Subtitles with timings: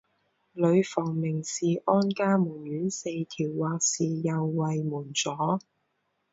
[0.53, 5.59] 女房名是安嘉门院四条或是右卫门佐。